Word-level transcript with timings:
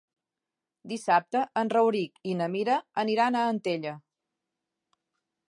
Dissabte 0.93 1.43
en 1.63 1.71
Rauric 1.75 2.17
i 2.31 2.33
na 2.41 2.49
Mira 2.55 2.79
aniran 3.05 3.39
a 3.39 3.45
Antella. 3.53 3.95